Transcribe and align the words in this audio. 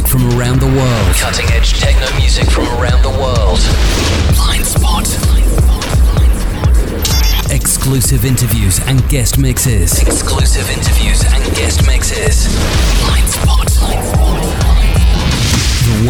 music 0.00 0.20
from 0.20 0.38
around 0.38 0.60
the 0.60 0.66
world. 0.66 1.14
Cutting 1.16 1.46
edge 1.50 1.78
techno 1.78 2.06
music 2.18 2.48
from 2.50 2.64
around 2.80 3.02
the 3.02 3.10
world. 3.10 3.60
Blind 4.34 4.64
Spot. 4.64 5.06
Exclusive 7.50 8.24
interviews 8.24 8.80
and 8.86 9.06
guest 9.08 9.38
mixes. 9.38 10.00
Exclusive 10.00 10.70
interviews 10.70 11.24
and 11.24 11.44
guest 11.54 11.86
mixes. 11.86 12.48
Blind 13.04 13.28
Spot. 13.28 13.66
The 13.66 14.29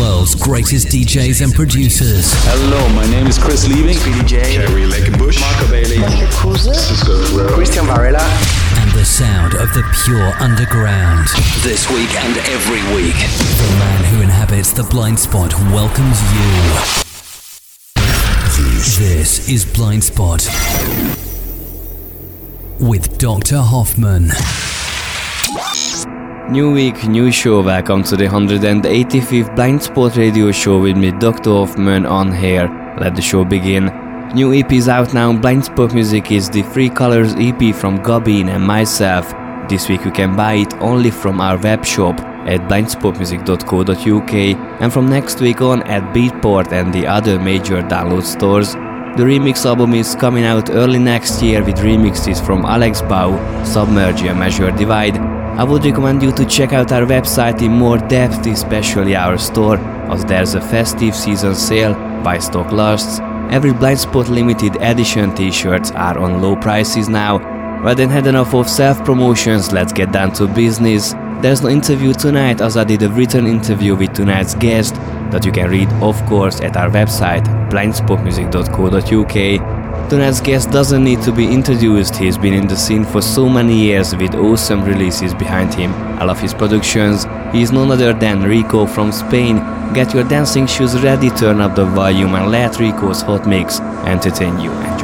world's 0.00 0.34
greatest 0.34 0.88
DJs 0.88 1.44
and 1.44 1.52
producers. 1.52 2.32
Hello, 2.48 2.88
my 2.94 3.04
name 3.10 3.26
is 3.26 3.38
Chris 3.38 3.68
Liebing. 3.68 3.94
Speedy 4.00 4.24
J. 4.24 4.54
Jerry 4.54 4.86
Bush, 5.18 5.38
Marco 5.40 5.68
Bailey. 5.68 6.00
Cisco 6.56 7.48
Christian 7.54 7.84
Varela. 7.84 8.24
And 8.80 8.90
the 8.92 9.04
sound 9.04 9.54
of 9.54 9.68
the 9.74 9.84
pure 10.04 10.32
underground. 10.40 11.28
This 11.62 11.88
week 11.90 12.14
and 12.16 12.38
every 12.48 12.80
week. 12.96 13.14
The 13.14 13.76
man 13.78 14.04
who 14.04 14.22
inhabits 14.22 14.72
the 14.72 14.84
blind 14.84 15.20
spot 15.20 15.52
welcomes 15.70 16.18
you. 16.32 17.04
This 19.04 19.48
is 19.50 19.66
Blind 19.66 20.04
Spot 20.04 20.40
with 22.80 23.18
Dr. 23.18 23.58
Hoffman. 23.58 24.30
New 26.48 26.72
week, 26.72 27.04
new 27.06 27.30
show. 27.30 27.62
Welcome 27.62 28.02
to 28.04 28.16
the 28.16 28.24
185th 28.24 29.54
Blind 29.54 29.80
Spot 29.84 30.16
Radio 30.16 30.50
Show 30.50 30.80
with 30.80 30.96
me, 30.96 31.12
Dr. 31.12 31.50
Hoffman, 31.50 32.06
on 32.06 32.32
here. 32.32 32.66
Let 33.00 33.14
the 33.14 33.22
show 33.22 33.44
begin. 33.44 33.86
New 34.34 34.52
EP 34.52 34.72
is 34.72 34.88
out 34.88 35.14
now. 35.14 35.32
Blind 35.32 35.66
Spot 35.66 35.94
Music 35.94 36.32
is 36.32 36.50
the 36.50 36.62
Three 36.62 36.88
Colors 36.88 37.34
EP 37.36 37.72
from 37.72 38.02
Gabin 38.02 38.48
and 38.48 38.66
myself. 38.66 39.32
This 39.68 39.88
week 39.88 40.04
you 40.04 40.10
can 40.10 40.34
buy 40.34 40.54
it 40.54 40.74
only 40.80 41.12
from 41.12 41.40
our 41.40 41.56
web 41.56 41.84
shop 41.84 42.18
at 42.18 42.60
blindspotmusic.co.uk 42.62 44.34
and 44.80 44.92
from 44.92 45.08
next 45.08 45.40
week 45.40 45.60
on 45.60 45.84
at 45.84 46.02
Beatport 46.12 46.72
and 46.72 46.92
the 46.92 47.06
other 47.06 47.38
major 47.38 47.80
download 47.82 48.24
stores. 48.24 48.72
The 48.74 49.24
remix 49.24 49.64
album 49.66 49.94
is 49.94 50.16
coming 50.16 50.44
out 50.44 50.70
early 50.70 50.98
next 50.98 51.40
year 51.42 51.62
with 51.62 51.76
remixes 51.76 52.44
from 52.44 52.64
Alex 52.64 53.02
Bau, 53.02 53.36
Submerge 53.64 54.22
and 54.22 54.40
Measure 54.40 54.72
Divide. 54.72 55.39
I 55.58 55.64
would 55.64 55.84
recommend 55.84 56.22
you 56.22 56.32
to 56.32 56.46
check 56.46 56.72
out 56.72 56.92
our 56.92 57.02
website 57.02 57.60
in 57.60 57.72
more 57.72 57.98
depth, 57.98 58.46
especially 58.46 59.14
our 59.14 59.36
store, 59.36 59.76
as 60.10 60.24
there's 60.24 60.54
a 60.54 60.60
festive 60.60 61.14
season 61.14 61.54
sale 61.54 61.94
by 62.22 62.38
stock 62.38 62.72
lasts. 62.72 63.20
Every 63.50 63.72
Blind 63.72 63.98
Spot 63.98 64.28
limited 64.28 64.76
edition 64.76 65.34
t-shirts 65.34 65.90
are 65.90 66.18
on 66.18 66.40
low 66.40 66.56
prices 66.56 67.08
now. 67.08 67.38
Rather 67.82 68.02
than 68.02 68.10
had 68.10 68.26
enough 68.26 68.54
of 68.54 68.68
self-promotions, 68.68 69.72
let's 69.72 69.92
get 69.92 70.12
down 70.12 70.32
to 70.34 70.46
business. 70.46 71.14
There's 71.42 71.62
no 71.62 71.68
interview 71.68 72.12
tonight 72.12 72.60
as 72.60 72.76
I 72.76 72.84
did 72.84 73.02
a 73.02 73.08
written 73.08 73.46
interview 73.46 73.96
with 73.96 74.12
tonight's 74.12 74.54
guest 74.54 74.94
that 75.30 75.44
you 75.44 75.52
can 75.52 75.70
read 75.70 75.88
of 76.02 76.20
course 76.26 76.60
at 76.60 76.76
our 76.76 76.90
website 76.90 77.44
blindspotmusic.co.uk. 77.70 79.79
Tonight's 80.10 80.40
guest 80.40 80.72
doesn't 80.72 81.04
need 81.04 81.22
to 81.22 81.30
be 81.30 81.46
introduced, 81.46 82.16
he's 82.16 82.36
been 82.36 82.52
in 82.52 82.66
the 82.66 82.76
scene 82.76 83.04
for 83.04 83.22
so 83.22 83.48
many 83.48 83.78
years 83.78 84.12
with 84.16 84.34
awesome 84.34 84.82
releases 84.82 85.32
behind 85.34 85.72
him. 85.72 85.92
I 86.18 86.24
love 86.24 86.40
his 86.40 86.52
productions. 86.52 87.26
He 87.52 87.62
is 87.62 87.70
none 87.70 87.92
other 87.92 88.12
than 88.12 88.42
Rico 88.42 88.86
from 88.86 89.12
Spain. 89.12 89.58
Get 89.94 90.12
your 90.12 90.24
dancing 90.24 90.66
shoes 90.66 91.00
ready, 91.00 91.30
turn 91.30 91.60
up 91.60 91.76
the 91.76 91.84
volume 91.84 92.34
and 92.34 92.50
let 92.50 92.80
Rico's 92.80 93.22
hot 93.22 93.46
mix 93.46 93.78
entertain 94.04 94.58
you. 94.58 94.99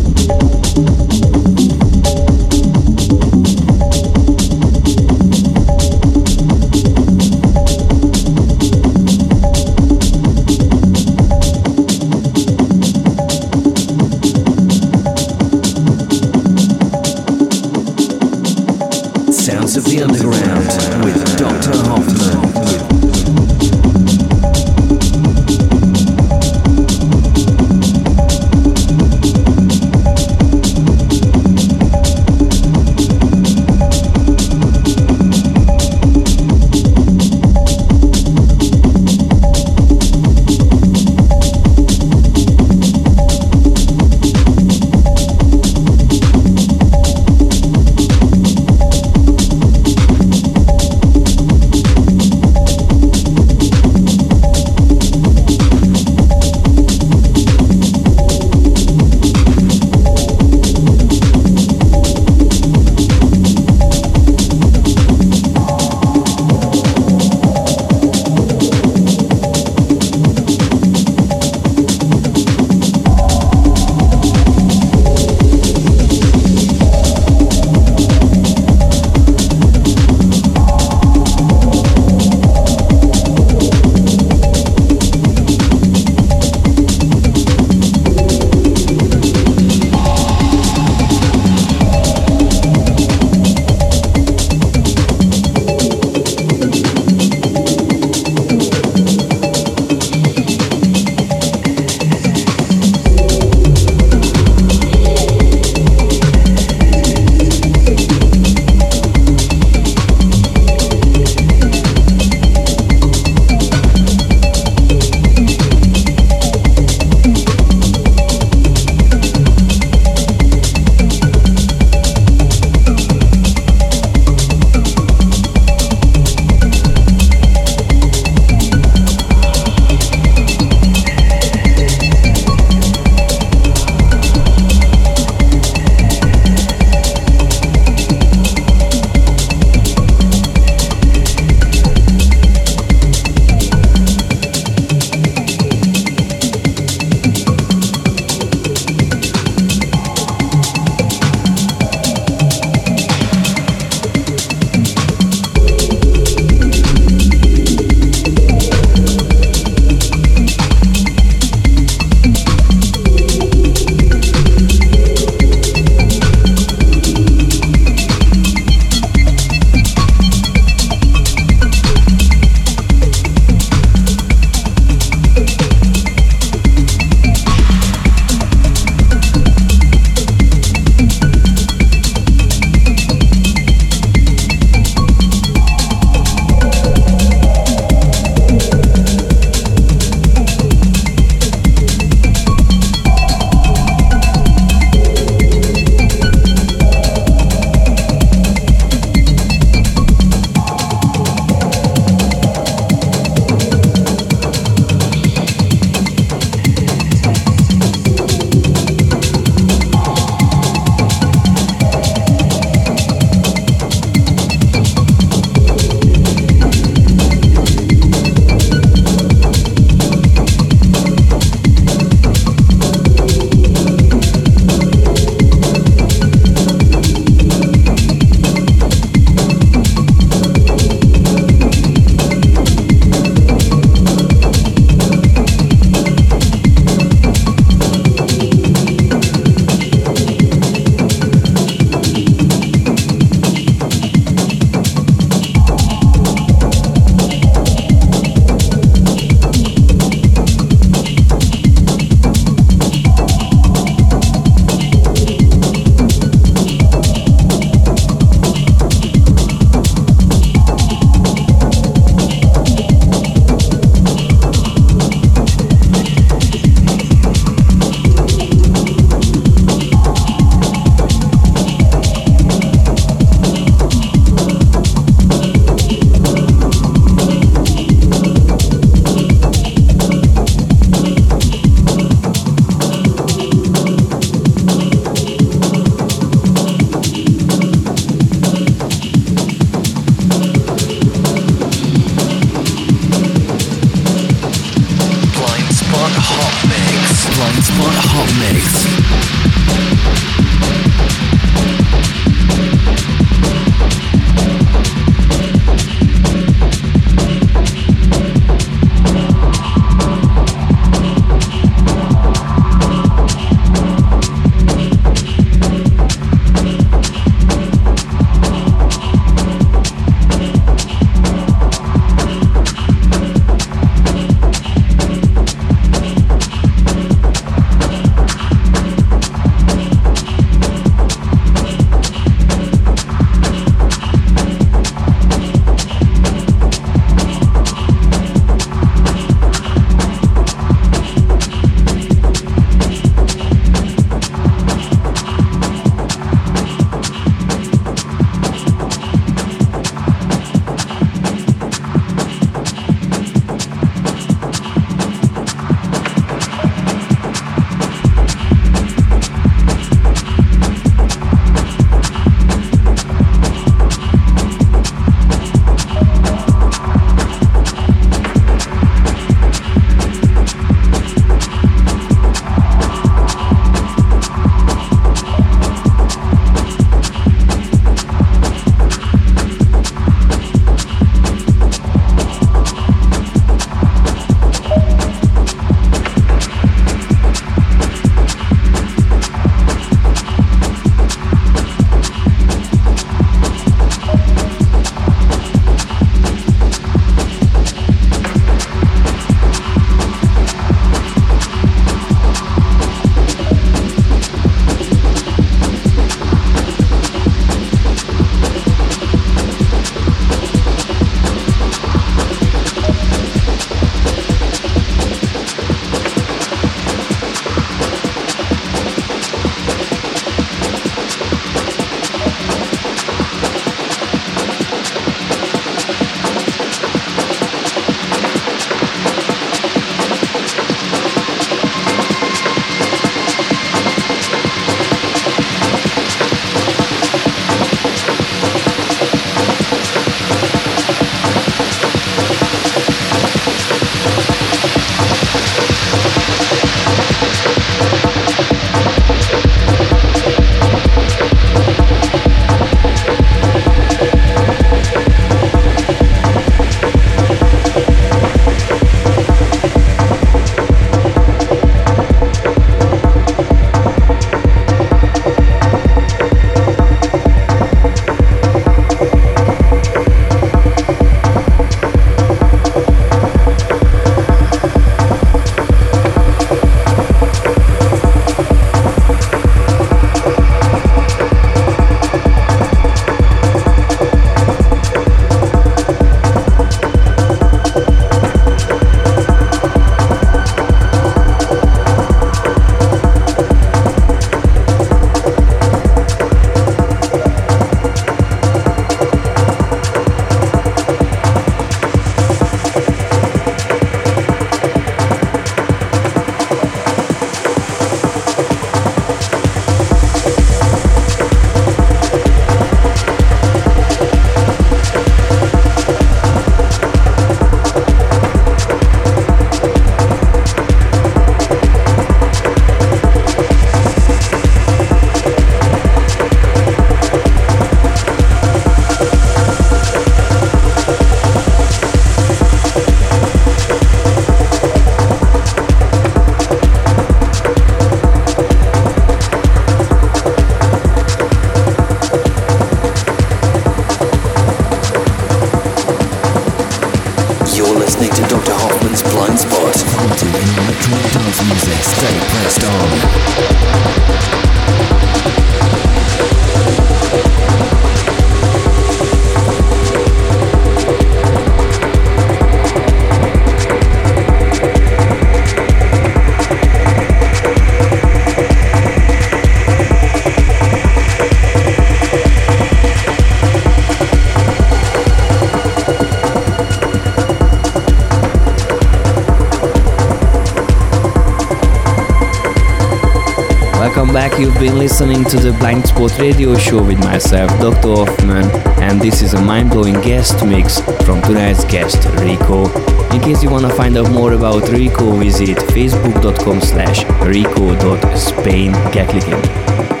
Welcome 584.13 584.29
back. 584.29 584.39
You've 584.39 584.59
been 584.59 584.77
listening 584.77 585.23
to 585.25 585.37
the 585.37 585.53
Blind 585.53 585.87
Spot 585.87 586.17
Radio 586.19 586.57
Show 586.57 586.83
with 586.83 586.99
myself, 586.99 587.49
Dr. 587.61 587.95
Hoffman, 587.95 588.45
and 588.81 588.99
this 588.99 589.21
is 589.21 589.33
a 589.33 589.41
mind-blowing 589.41 590.01
guest 590.01 590.45
mix 590.45 590.79
from 591.05 591.21
tonight's 591.21 591.63
guest, 591.65 592.05
Rico. 592.19 592.65
In 593.13 593.21
case 593.21 593.43
you 593.43 593.49
want 593.49 593.65
to 593.65 593.73
find 593.73 593.97
out 593.97 594.11
more 594.11 594.33
about 594.33 594.67
Rico, 594.69 595.11
visit 595.11 595.57
facebook.com 595.57 596.61
slash 596.61 597.05
rico.spain. 597.25 598.71
Get 598.91 599.09
clicking. 599.09 600.00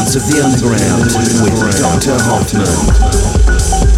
Sounds 0.00 0.16
of 0.16 0.22
the 0.26 0.42
underground 0.42 1.02
with 1.42 1.78
Dr. 1.78 2.16
Hoffman. 2.24 3.89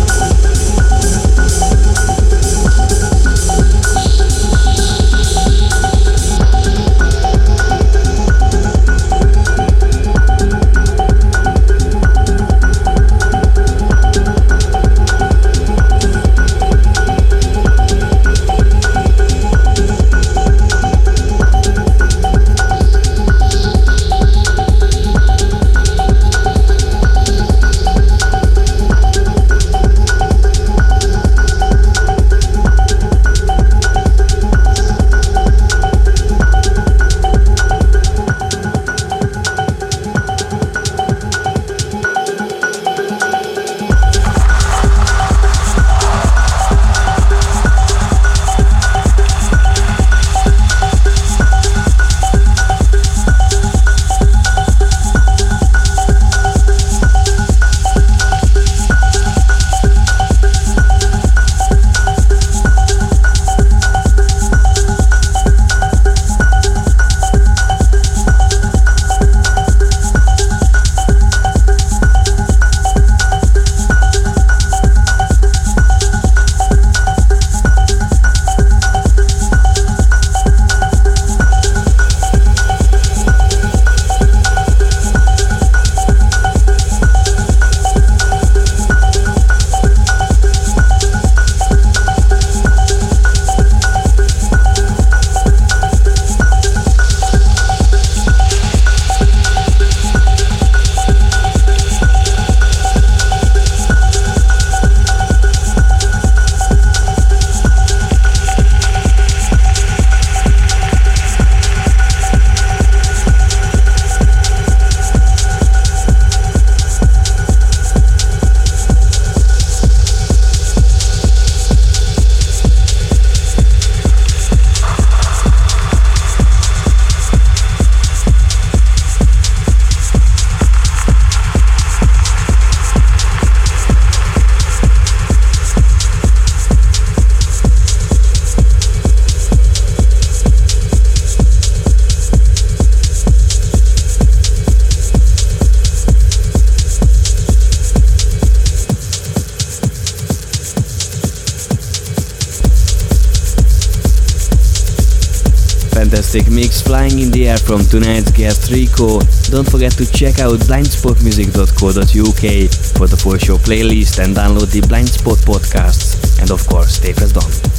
In 157.23 157.31
the 157.31 157.49
air 157.49 157.57
from 157.57 157.83
tonight's 157.85 158.31
guest 158.33 158.71
Rico. 158.71 159.21
Don't 159.51 159.69
forget 159.69 159.93
to 159.93 160.05
check 160.11 160.41
out 160.41 160.59
blindspotmusic.co.uk 160.61 162.99
for 162.99 163.07
the 163.07 163.17
full 163.17 163.39
show 163.39 163.57
playlist 163.59 164.19
and 164.23 164.37
download 164.37 164.71
the 164.73 164.81
Blindspot 164.81 165.45
podcasts. 165.45 166.41
And 166.41 166.51
of 166.51 166.67
course, 166.67 166.97
stay 166.97 167.13
pressed 167.13 167.37
on. 167.37 167.72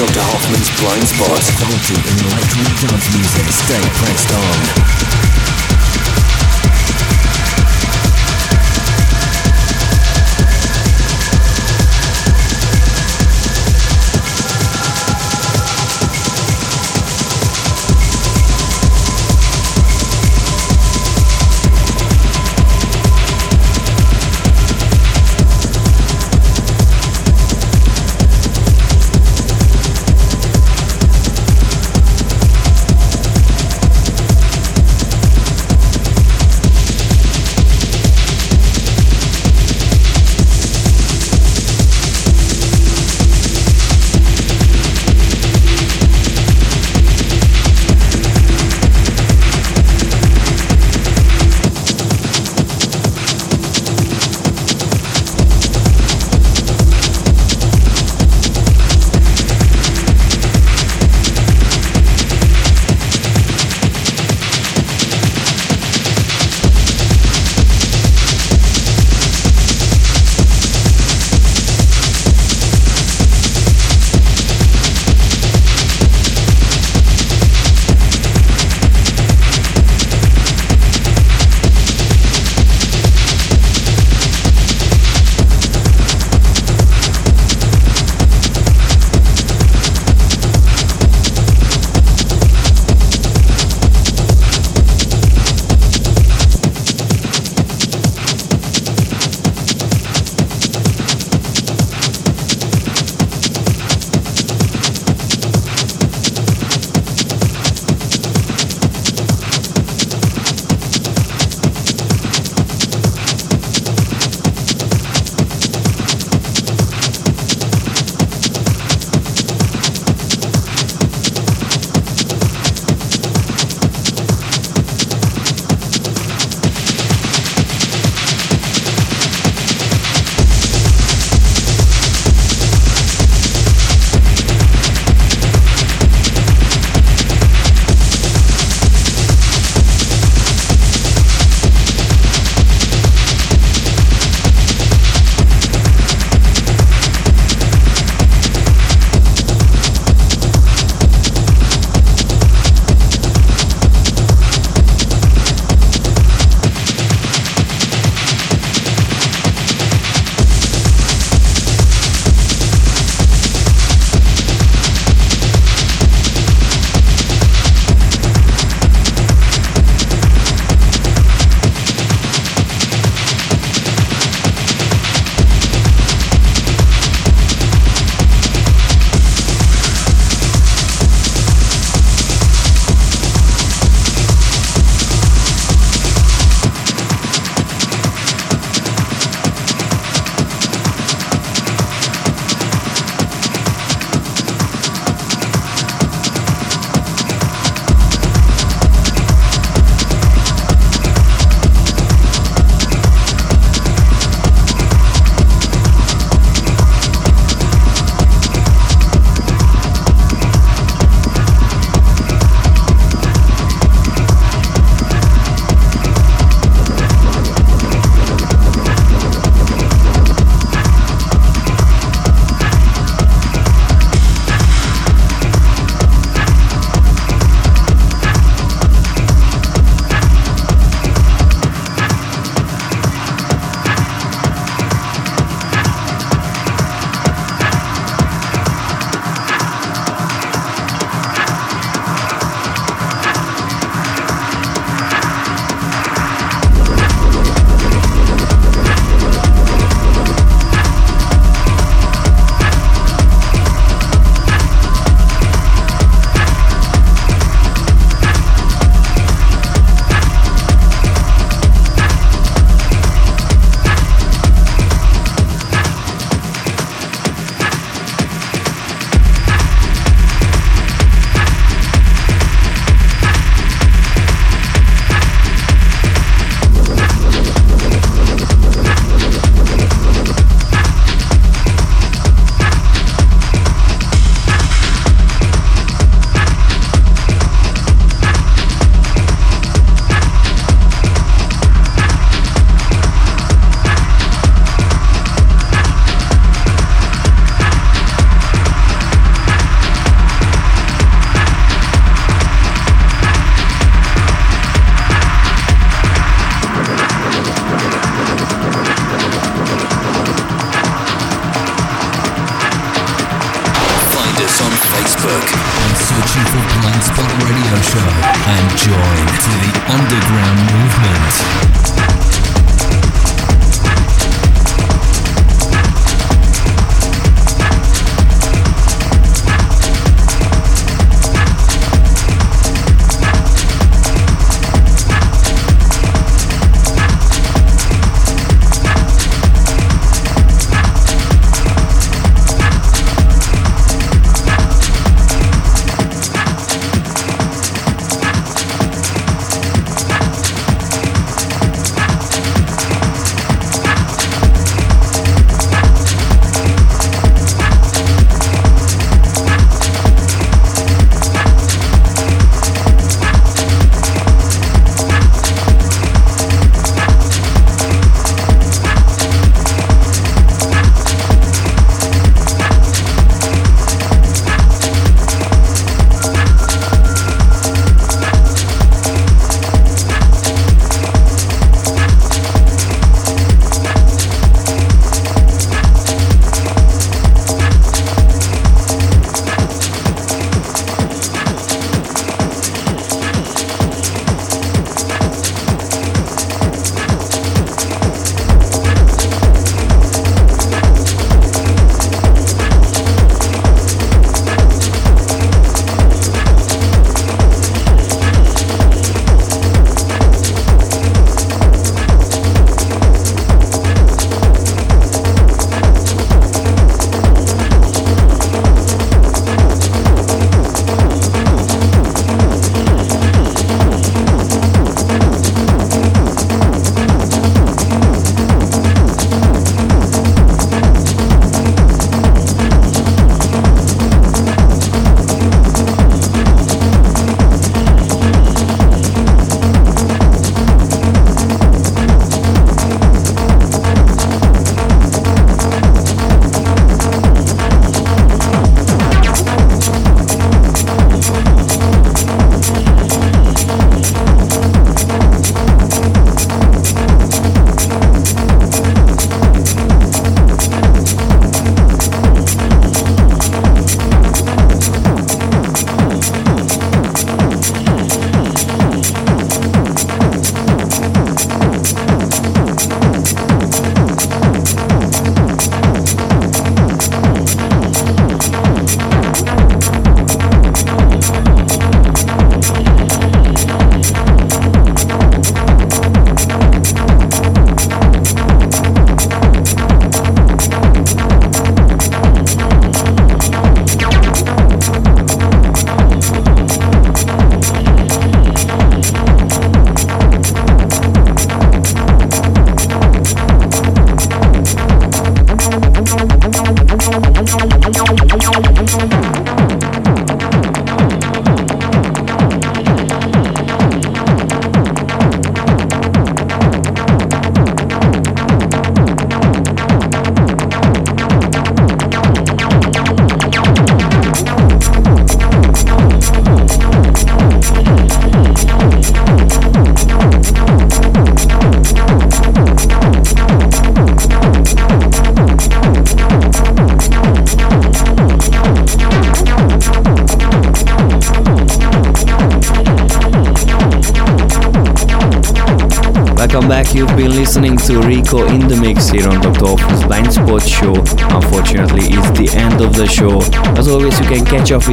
Dr. 0.00 0.18
Hoffman's 0.18 0.70
Blind 0.80 1.06
Spot. 1.06 1.44
Quality 1.60 1.92
in 1.92 2.16
electronic 2.24 2.72
dance 2.80 3.14
music. 3.14 3.44
Stay 3.52 3.84
pressed 4.00 4.32
on. 4.32 5.19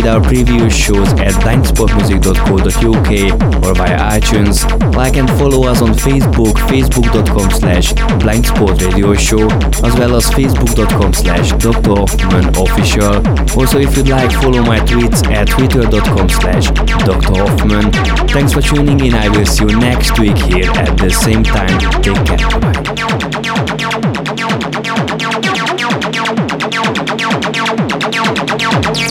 Our 0.07 0.21
previous 0.21 0.73
shows 0.73 1.09
at 1.19 1.33
blindspotmusic.co.uk 1.43 3.65
or 3.65 3.73
via 3.75 3.99
iTunes. 4.17 4.63
Like 4.95 5.17
and 5.17 5.29
follow 5.31 5.67
us 5.67 5.81
on 5.81 5.89
Facebook, 5.89 6.53
facebook.com 6.53 7.51
slash 7.51 7.91
blindspotradio 8.23 9.11
as 9.83 9.97
well 9.99 10.15
as 10.15 10.29
facebook.com 10.29 11.13
slash 11.13 11.51
Dr. 11.51 11.89
Hoffman 11.89 12.55
official. 12.55 13.21
Also, 13.59 13.79
if 13.79 13.97
you'd 13.97 14.07
like, 14.07 14.31
follow 14.31 14.61
my 14.61 14.79
tweets 14.79 15.27
at 15.27 15.49
twitter.com 15.49 16.29
slash 16.29 16.67
Dr. 17.03 17.33
Hoffman. 17.33 17.91
Thanks 18.29 18.53
for 18.53 18.61
tuning 18.61 19.01
in. 19.01 19.13
I 19.13 19.27
will 19.27 19.45
see 19.45 19.65
you 19.65 19.77
next 19.77 20.17
week 20.19 20.37
here 20.37 20.71
at 20.71 20.97
the 20.97 21.09
same 21.09 21.43
time. 21.43 21.77
Take 22.01 22.25
care. 22.25 22.37
You. 28.95 29.06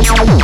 Bye. 0.00 0.39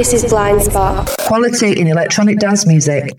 This 0.00 0.14
is 0.14 0.24
Blind 0.24 0.62
Spot. 0.62 1.14
Quality 1.26 1.78
in 1.78 1.86
electronic 1.86 2.38
dance 2.38 2.66
music. 2.66 3.12